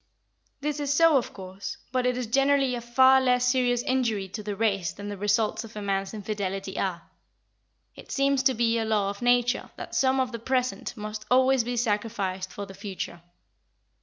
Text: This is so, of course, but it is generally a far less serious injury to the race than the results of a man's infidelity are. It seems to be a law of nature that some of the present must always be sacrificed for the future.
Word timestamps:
This 0.61 0.79
is 0.79 0.91
so, 0.91 1.15
of 1.17 1.31
course, 1.31 1.77
but 1.91 2.07
it 2.07 2.17
is 2.17 2.25
generally 2.25 2.73
a 2.73 2.81
far 2.81 3.21
less 3.21 3.45
serious 3.47 3.83
injury 3.83 4.27
to 4.29 4.41
the 4.41 4.55
race 4.55 4.91
than 4.91 5.09
the 5.09 5.15
results 5.15 5.63
of 5.63 5.75
a 5.75 5.81
man's 5.83 6.11
infidelity 6.11 6.79
are. 6.79 7.03
It 7.95 8.11
seems 8.11 8.41
to 8.41 8.55
be 8.55 8.79
a 8.79 8.83
law 8.83 9.11
of 9.11 9.21
nature 9.21 9.69
that 9.75 9.93
some 9.93 10.19
of 10.19 10.31
the 10.31 10.39
present 10.39 10.97
must 10.97 11.27
always 11.29 11.63
be 11.63 11.77
sacrificed 11.77 12.51
for 12.51 12.65
the 12.65 12.73
future. 12.73 13.21